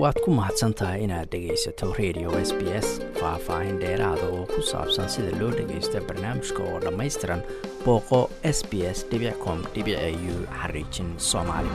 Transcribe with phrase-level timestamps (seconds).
[0.00, 2.88] waad ku mahadsan tahay inaad dhegaysato radio s b s
[3.20, 7.42] faah-faahin dheeraada oo ku saabsan sida loo dhagaysto barnaamijka oo dhammaystiran
[7.84, 8.20] booqo
[8.56, 8.98] s b s
[9.44, 9.58] com
[10.32, 11.72] u xariijin soomaali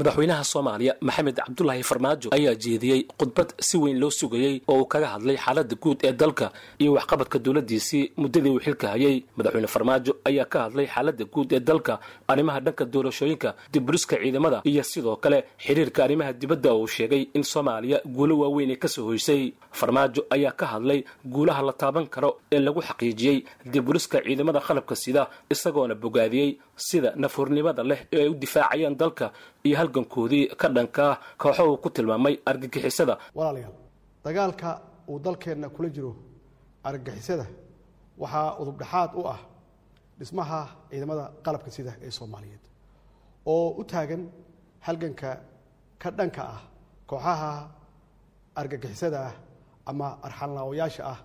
[0.00, 5.06] madaxweynaha soomaaliya maxamed cabdulaahi farmaajo ayaa jeediyey khudbad si weyn loo sugayey oo uu kaga
[5.14, 6.46] hadlay xaaladda guud ee dalka
[6.82, 9.16] iyo waxqabadka dowladdiisii muddadii uu xilka hayay.
[9.36, 11.94] Madaxweyne farmaajo ayaa ka hadlay xaaladda guud ee dalka
[12.32, 18.00] arrimaha dhanka doorashooyinka diburiska ciidamada iyo sidoo kale xiriirka arrimaha dibadda uu sheegay in soomaaliya
[18.16, 19.52] guulo waaweyn ay ka soo hoysay.
[19.72, 23.38] Farmaajo ayaa ka hadlay guulaha la taaban karo ee lagu xaqiijiyey
[23.74, 29.26] diburiska ciidamada qalabka sida isagoona bogaadiyey sida nafhurnimada leh ee ay u difaacayaan dalka
[29.64, 33.18] iyo halgankoodii ka dhankaa kooxo uu ku tilmaamay argagixisada.
[33.34, 33.72] Walaalayaal
[34.24, 36.12] dagaalka uu dalkeenna kula jiro
[36.84, 37.46] argagixisada
[38.18, 39.38] waxaa udubdhexaad u ah
[40.18, 42.64] dhismaha ciidamada qalabka sida ee soomaaliyeed
[43.46, 44.22] oo u taagan
[44.86, 45.30] halganka
[46.02, 46.60] ka dhanka ah
[47.10, 47.50] kooxaha
[48.60, 49.34] argagixisada ah
[49.90, 51.18] ama arxanlaawayaasha ah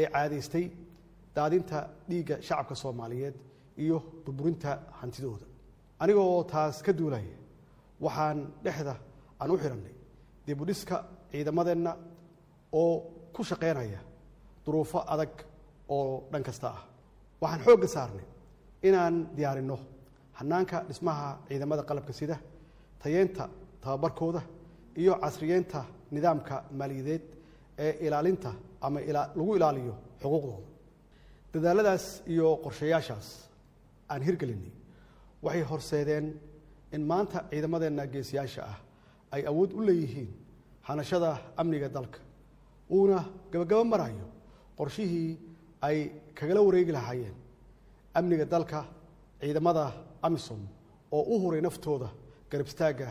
[0.00, 0.64] ee caadaystay
[1.36, 3.34] daadinta dhiigga shacabka soomaaliyeed
[3.84, 5.46] iyo burburinta hantidooda.
[6.02, 7.34] Anigoo taas ka duulaya
[8.04, 8.94] waxaan dhexda
[9.40, 9.94] aan u xidhannay
[10.46, 10.96] dibudhiska
[11.30, 11.92] ciidamadeenna
[12.80, 12.92] oo
[13.34, 14.00] ku shaqaynaya
[14.64, 15.32] duruufo adag
[15.94, 16.82] oo dhan kasta ah.
[17.42, 18.26] Waxaan xoogga saarnay
[18.88, 19.76] inaan diyaarinno
[20.38, 22.36] hannaanka dhismaha ciidamada qalabka sida
[23.02, 23.44] tayeenta
[23.82, 24.40] tababarkooda
[25.00, 25.80] iyo casriyeenta
[26.14, 27.24] nidaamka maaliyadeed
[27.84, 28.50] ee ilaalinta
[28.86, 30.66] ama lagu ilaaliyo xuquuqdooda.
[31.52, 33.28] Dadaaladaas iyo qorshayaashaas
[34.12, 34.72] aan hirgelinay
[35.44, 36.26] waxay horseedeen
[36.94, 38.78] in maanta ciidamadeenna geesiyaasha ah
[39.34, 40.30] ay awood u leeyihiin
[40.88, 42.18] hanashada amniga dalka.
[42.96, 43.18] Uuna
[43.52, 44.26] gabagabo marayo
[44.78, 45.30] qorshihii
[45.86, 45.98] ay
[46.38, 47.34] kagala wareegi lahaayeen.
[48.18, 48.78] Amniga dalka
[49.40, 49.84] ciidamada
[50.26, 50.60] amisom
[51.16, 52.08] oo u huray naftooda
[52.50, 53.08] garab istaagga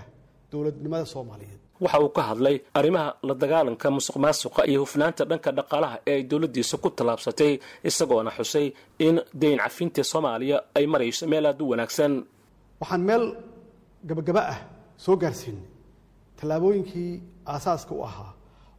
[0.51, 1.59] dowladnimada soomaaliyeed.
[1.83, 6.23] Waxa uu ka hadlay arrimaha la dagaalanka musuq maasuqa iyo hufnaanta dhanka dhaqaalaha ee ay
[6.31, 7.51] dowladdiisa ku tallaabsatay
[7.89, 8.67] isagoona xusay
[9.07, 12.13] in dayn cafinta soomaaliya ay marayso meel aada u wanaagsan.
[12.81, 13.23] Waxaan meel
[14.07, 14.59] gabagaba ah
[15.03, 15.67] soo gaarsiinay
[16.37, 17.11] tallaabooyinkii
[17.53, 18.31] aasaaska u ahaa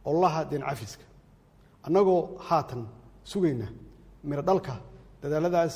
[0.07, 1.03] ololaha deen cafiska.
[1.87, 2.81] Annagoo haatan
[3.31, 3.67] sugayna
[4.29, 4.73] miro dhalka
[5.21, 5.75] dadaaladaas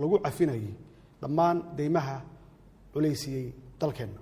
[0.00, 0.72] lagu cafinayay
[1.20, 2.16] dhammaan deymaha
[2.92, 3.46] culaysiyey
[3.80, 4.20] dalkeenna.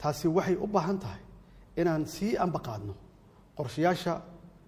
[0.00, 1.22] Taasi waxay u baahan tahay
[1.80, 2.94] inaan sii ambaqaadno
[3.56, 4.12] qorshayaasha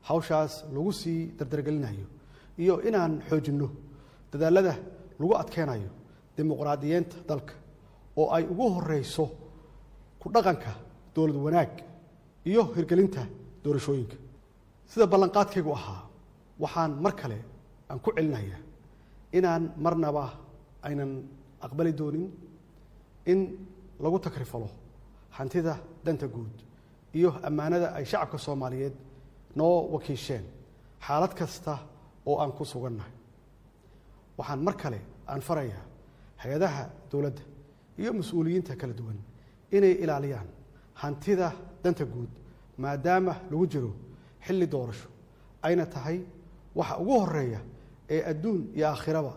[0.08, 2.06] hawshaas lagu sii dardargelinayo
[2.62, 3.68] iyo inaan xoojinno
[4.32, 4.74] dadaalada
[5.20, 5.90] lagu adkeenayo
[6.36, 7.54] dimuqraadiyeenta dalka
[8.16, 9.25] oo ay ugu horeyso
[10.21, 10.72] ku dhaqanka
[11.15, 11.72] dowlad wanaag
[12.50, 13.22] iyo hirgelinta
[13.65, 14.16] doorashooyinka.
[14.91, 16.03] Sida ballanqaadkaygu ahaa
[16.62, 17.38] waxaan mar kale
[17.91, 18.60] aan ku celinayaa
[19.38, 20.25] inaan marnaba
[20.87, 21.10] aynan
[21.66, 22.26] aqbali doonin
[23.26, 23.41] in
[24.03, 24.69] lagu takrifalo
[25.37, 26.54] hantida danta guud
[27.19, 28.94] iyo ammaanada ay shacabka soomaaliyeed
[29.59, 30.44] noo wakiisheen
[31.06, 31.78] xaalad kasta
[32.28, 33.12] oo aan ku sugannahay.
[34.38, 35.00] Waxaan mar kale
[35.31, 35.84] aan farayaa
[36.42, 37.42] hay'adaha dowladda
[38.00, 39.18] iyo mas'uuliyiinta kala duwan
[39.76, 40.48] inay ilaaliyaan
[41.02, 41.48] hantida
[41.84, 42.30] danta guud
[42.82, 43.92] maadaama lagu jiro
[44.46, 45.08] xilli doorasho
[45.66, 46.18] ayna tahay
[46.78, 47.60] waxa ugu horreeya
[48.14, 49.32] ee adduun iyo aakhiraba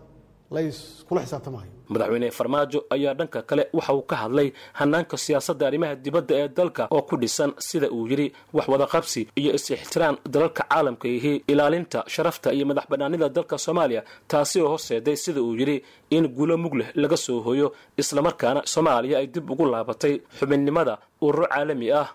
[0.55, 4.47] layskula xisaabtamayo madaxweyne farmaajo ayaa dhanka kale waxa uu ka hadlay
[4.79, 9.51] hanaanka siyaasadda arrimaha dibadda ee dalka oo ku dhisan sida uu yidhi wax wadaqabsi iyo
[9.57, 15.41] is-ixtiraam dalalka caalamka yihi ilaalinta sharafta iyo madax bannaanida dalka soomaaliya taasi oo horseeday sida
[15.47, 15.77] uu yidhi
[16.15, 17.67] in guulo mug leh laga soo hoyo
[18.01, 20.93] islamarkaana soomaaliya ay dib ugu laabatay xubinnimada
[21.25, 22.07] ururo caalami ah.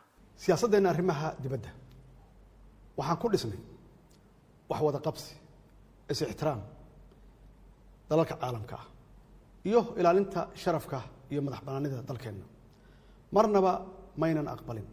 [0.42, 1.68] Siyaasaddeenna arrimaha dibadda
[2.98, 3.60] waxaan ku dhisnay
[4.70, 5.30] wax wadaqabsi
[6.12, 6.60] is-ixtiraam
[8.10, 8.86] dalalka caalamka ah
[9.68, 10.98] iyo ilaalinta sharafka
[11.32, 12.44] iyo madax bannaanida dalkeenna.
[13.34, 13.72] Marnaba
[14.20, 14.86] maynan aqbalin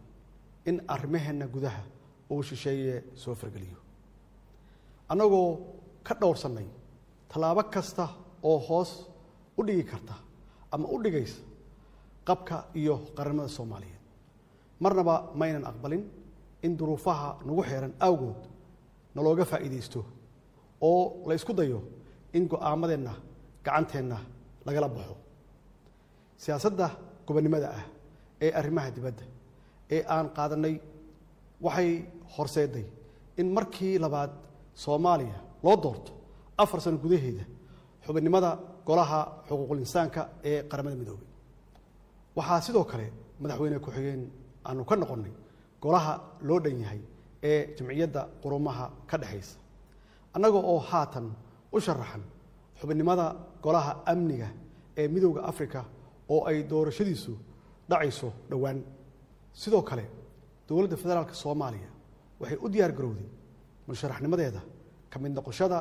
[0.68, 1.82] in arrimaheenna gudaha
[2.30, 3.78] uu shisheeye soo fargeliyo.
[5.12, 5.48] Annagoo
[6.06, 6.66] ka dhowrsannay
[7.30, 8.04] tallaabo kasta
[8.42, 8.90] oo hoos
[9.58, 10.14] u dhigi karta
[10.74, 11.40] ama u dhigaysa
[12.28, 14.02] qabka iyo qarannimada soomaaliyeed.
[14.82, 16.02] Marnaba maynan aqbalin
[16.66, 18.40] in duruufaha nagu xeeran awgood
[19.14, 20.00] nalooga faa'iidaysto
[20.88, 21.78] oo la ysku dayo
[22.36, 23.12] in go'aamadeenna
[23.66, 24.18] gacanteenna
[24.66, 25.14] lagala baxo.
[26.42, 26.86] Siyaasadda
[27.26, 27.84] gobonnimada ah
[28.44, 29.24] ee arrimaha dibadda
[29.94, 30.74] ee aan qaadannay
[31.66, 31.90] waxay
[32.34, 32.86] horseeday
[33.40, 34.30] in markii labaad
[34.84, 36.12] soomaaliya loo doorto
[36.62, 37.44] afar sano gudaheeda
[38.04, 38.50] xubinnimada
[38.88, 40.20] golaha xuquuqul insaanka
[40.50, 41.28] ee qaramada midoobay
[42.38, 43.06] waxaa sidoo kale
[43.42, 44.22] madaxweyne ku-xigeen
[44.68, 45.32] aanu ka noqonnay
[45.84, 46.12] golaha
[46.48, 47.00] loo dhan yahay
[47.50, 49.56] ee jamciyadda qurumaha ka dhexaysa
[50.34, 51.26] annaga oo haatan
[51.76, 52.22] u sharaxan
[52.80, 53.26] xubinnimada
[53.64, 54.48] golaha amniga
[55.00, 55.80] ee midowda africa
[56.34, 57.32] oo ay doorashadiisu
[57.90, 58.78] dhacayso dhowaan.
[59.62, 60.04] Sidoo kale
[60.68, 61.88] dowladda federaalka soomaaliya
[62.40, 63.28] waxay u diyaar garowday
[63.88, 64.60] musharaxnimadeeda
[65.12, 65.78] ka mid noqoshada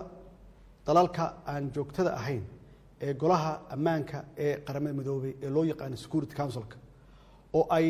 [0.87, 2.43] dalalka aan joogtada ahayn
[3.05, 6.77] ee golaha ammaanka ee qaramada midoobay ee loo yaqaano security councilka
[7.57, 7.87] oo ay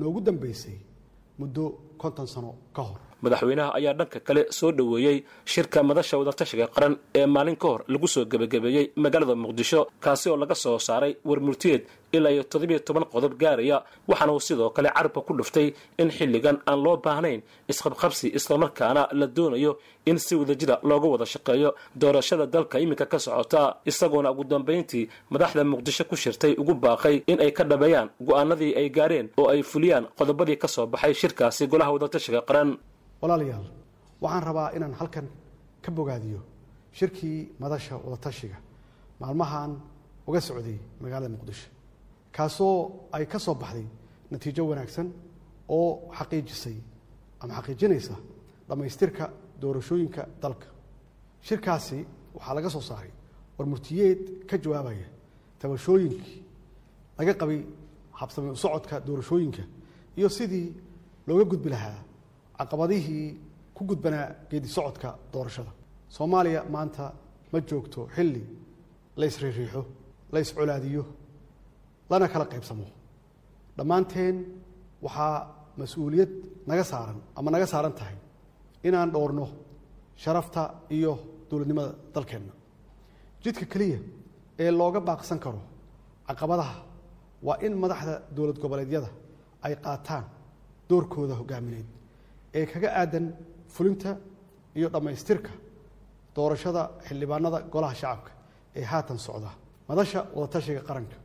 [0.00, 0.76] noogu dambeysay
[1.40, 1.64] muddo
[2.02, 2.98] konton sano ka hor.
[3.22, 5.16] Madaxweynaha ayaa dhanka kale soo dhoweeyey
[5.52, 10.36] shirka madasha wadatashiga qaran ee maalin ka hor lagu soo gebagabeeyey magaalada muqdisho kaasi oo
[10.42, 11.82] laga soo saaray warmurtiyeed
[12.16, 13.76] ilaa iyo toddobiyo toban qodob gaaraya
[14.10, 15.66] waxaana uu sidoo kale carabka ku dhuftay
[16.02, 17.40] in xilligan aan loo baahnayn
[17.72, 19.72] isqabqabsi islamarkaana la doonayo
[20.10, 21.70] in si wadajira looga wada shaqeeyo.
[22.00, 27.40] Doorashada dalka iminka ka socota isagoona ugu dambayntii madaxda muqdisho ku shirtay ugu baaqay in
[27.44, 31.87] ay ka dhabeeyaan go'aanadii ay gaareen oo ay fuliyaan qodobadii ka soo baxay shirkaasi golaha
[31.94, 32.70] wadatashiga qaran.
[33.22, 33.66] Walaalayaal
[34.22, 35.26] waxaan rabaa inaan halkan
[35.84, 36.40] ka bogaadiyo
[36.98, 38.56] shirkii madasha wadatashiga
[39.20, 39.70] maalmahan
[40.28, 41.68] uga socday magaalada muqdisho.
[42.32, 43.86] Kaasoo ay ka soo baxday
[44.30, 45.08] natiijo wanaagsan
[45.68, 46.76] oo xaqiijisay
[47.40, 48.14] ama xaqiijinaysa
[48.68, 49.24] dhammaystirka
[49.60, 50.66] doorashooyinka dalka.
[51.46, 51.98] Shirkaasi
[52.36, 53.10] waxaa laga soo saaray
[53.58, 55.06] warmurtiyeed ka jawaabaya
[55.60, 56.38] tabashooyinkii
[57.18, 57.60] laga qabay
[58.20, 59.62] habsami u socodka doorashooyinka
[60.18, 60.66] iyo sidii
[61.28, 61.98] looga gudbi lahaa
[62.58, 63.26] caqabadihii
[63.76, 65.72] ku gudbanaa geedi socodka doorashada.
[66.16, 67.04] Soomaaliya maanta
[67.52, 68.42] ma joogto xilli
[69.18, 69.82] la ysriiriixo
[70.32, 71.02] la yscolaadiyo
[72.10, 72.86] lana kala qaybsamo.
[73.76, 74.36] Dhammaanteen
[75.04, 75.36] waxaa
[75.80, 76.30] mas'uuliyad
[76.70, 78.16] naga saaran ama naga saaran tahay
[78.88, 79.46] inaan dhowrno
[80.22, 80.62] sharafta
[80.96, 81.12] iyo
[81.50, 82.52] dowladnimada dalkeenna.
[83.42, 83.98] Jidka keliya
[84.62, 85.60] ee looga baaqsan karo
[86.28, 86.76] caqabadaha
[87.46, 89.10] waa in madaxda dowlad goboleedyada
[89.66, 90.24] ay qaataan
[90.90, 91.86] doorkooda hogaamineed
[92.58, 93.26] ee kaga aadan
[93.74, 94.10] fulinta
[94.78, 95.50] iyo dhammaystirka
[96.36, 98.30] doorashada xildhibaanada golaha shacabka
[98.78, 99.50] ee haatan socda.
[99.88, 101.16] Madasha wadatashiga qaranka.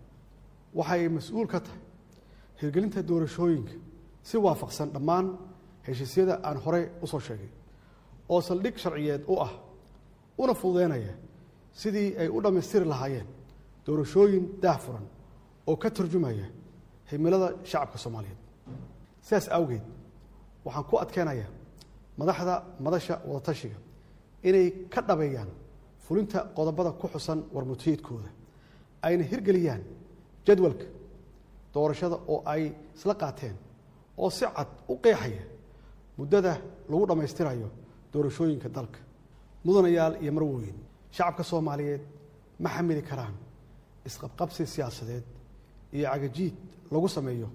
[0.78, 1.82] Waxay mas'uul ka tahay
[2.62, 3.74] hirgelinta doorashooyinka
[4.28, 5.26] si waafaqsan dhammaan
[5.88, 7.50] heshiisyada aan horey u soo sheegay
[8.34, 9.52] oo saldhig sharciyeed u ah
[10.44, 11.14] una fududeynaya
[11.82, 13.28] sidii ay u dhammaystiri lahaayeen
[13.86, 15.06] doorashooyin daahfuran
[15.70, 16.46] oo ka turjumaya
[17.12, 18.40] himilada shacabka soomaaliyeed
[19.26, 19.84] sidaas awgeed
[20.66, 21.52] waxaan ku adkeenayaa
[22.20, 22.54] madaxda
[22.86, 23.78] madasha wadatashiga
[24.48, 25.50] inay ka dhabeeyaan
[26.06, 28.30] fulinta qodobada ku xusan warmutiyeedkooda
[29.08, 29.82] ayna hirgeliyaan
[30.48, 30.86] jadwalka
[31.74, 32.64] doorashada oo ay
[32.98, 33.56] isla qaateen
[34.22, 35.44] oo si cad u qeexaya
[36.18, 36.54] muddada
[36.90, 37.70] lagu dhammaystirayo
[38.14, 39.00] doorashooyinka dalka.
[39.66, 40.78] Mudanayaal iyo marwooyin
[41.16, 42.02] shacabka soomaaliyeed
[42.64, 43.36] ma xamili karaan
[44.08, 45.26] isqabqabsi siyaasadeed
[45.96, 46.56] iyo cagajiid
[46.94, 47.48] lagu sameeyo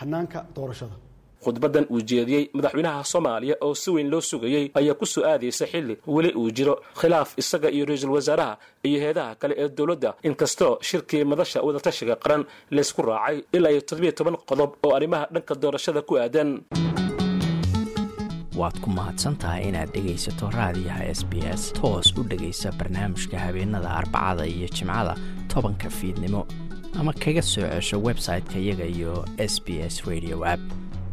[0.00, 0.96] hanaanka doorashada
[1.44, 5.94] khudbadan uu jeediyey madaxweynaha soomaaliya oo si weyn loo sugayey ayaa ku soo aadaysa xilli
[6.06, 6.74] weli uu jiro.
[7.00, 8.56] Khilaaf isaga iyo ra'iisul wasaaraha
[8.88, 14.12] iyo heedaha kale ee dowladda inkastoo shirkii madasha wadatashiga qaran laysku raacay ilaa iyo toddobiyo
[14.12, 16.50] toban qodob oo arrimaha dhanka doorashada ku aadan.
[18.58, 21.62] Waad ku mahadsantahay inaad dhegaysato raadiyaha s b s.
[21.78, 25.14] Toos u dhegaysa barnaamijka habeenada arbacada iyo jimcada
[25.52, 26.42] tobanka fiidnimo.
[26.98, 30.60] Ama kaga soo cesho website-ka iyaga iyo s b s radio app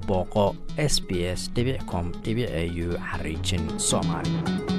[0.08, 1.10] booqo s b
[1.40, 1.52] s
[1.90, 4.75] com au xariijin soomaali